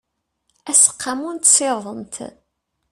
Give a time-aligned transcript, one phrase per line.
[0.71, 2.15] aseqqamu n tsiḍent